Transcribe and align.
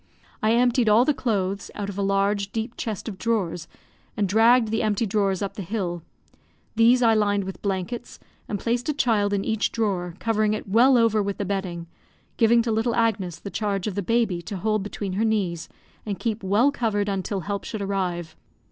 I 0.41 0.53
emptied 0.53 0.89
all 0.89 1.05
the 1.05 1.13
clothes 1.13 1.69
out 1.75 1.87
of 1.87 1.95
a 1.95 2.01
large, 2.01 2.51
deep 2.51 2.75
chest 2.75 3.07
of 3.07 3.19
drawers, 3.19 3.67
and 4.17 4.27
dragged 4.27 4.69
the 4.69 4.81
empty 4.81 5.05
drawers 5.05 5.43
up 5.43 5.53
the 5.53 5.61
hill; 5.61 6.01
these 6.75 7.03
I 7.03 7.13
lined 7.13 7.43
with 7.43 7.61
blankets, 7.61 8.19
and 8.49 8.59
placed 8.59 8.89
a 8.89 8.93
child 8.93 9.31
in 9.31 9.45
each 9.45 9.71
drawer, 9.71 10.15
covering 10.17 10.55
it 10.55 10.67
well 10.67 10.97
over 10.97 11.21
with 11.21 11.37
the 11.37 11.45
bedding, 11.45 11.85
giving 12.37 12.63
to 12.63 12.71
little 12.71 12.95
Agnes 12.95 13.37
the 13.37 13.51
charge 13.51 13.85
of 13.85 13.93
the 13.93 14.01
baby 14.01 14.41
to 14.41 14.57
hold 14.57 14.81
between 14.81 15.13
her 15.13 15.23
knees, 15.23 15.69
and 16.03 16.17
keep 16.19 16.41
well 16.41 16.71
covered 16.71 17.07
until 17.07 17.41
help 17.41 17.63
should 17.63 17.79
arrive. 17.83 18.35